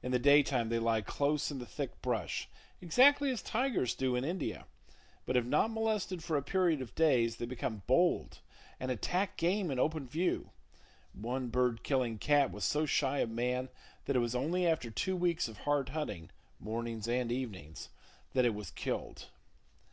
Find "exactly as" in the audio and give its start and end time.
2.80-3.42